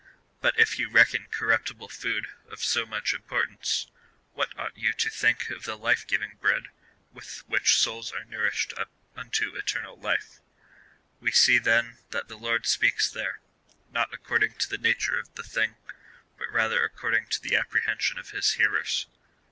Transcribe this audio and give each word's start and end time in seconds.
But 0.39 0.57
if 0.59 0.79
you 0.79 0.89
reckon 0.89 1.27
corruiDtible 1.27 1.91
food 1.91 2.25
of 2.49 2.63
so 2.63 2.87
much 2.87 3.13
importance, 3.13 3.85
what 4.33 4.49
ought 4.57 4.75
you 4.75 4.93
to 4.93 5.11
think 5.11 5.51
of 5.51 5.63
the 5.65 5.77
life 5.77 6.07
giving 6.07 6.37
bread, 6.41 6.69
with 7.13 7.43
which 7.47 7.77
souls 7.77 8.11
are 8.11 8.25
nourished 8.25 8.73
up 8.79 8.89
unto 9.15 9.55
eternal 9.55 9.95
life 9.95 10.37
V 10.37 10.41
We 11.19 11.31
see 11.31 11.59
then 11.59 11.99
that 12.09 12.29
the 12.29 12.35
Lord 12.39 12.65
speaks 12.65 13.11
there— 13.11 13.41
not 13.91 14.11
according 14.11 14.53
to 14.55 14.69
the 14.69 14.79
nature 14.79 15.19
of 15.19 15.35
the 15.35 15.43
thing, 15.43 15.75
but 16.35 16.49
rather 16.51 16.83
according 16.83 17.27
to 17.27 17.39
the 17.39 17.55
apprehension 17.55 18.17
of 18.17 18.31
his 18.31 18.53
hearers. 18.53 19.05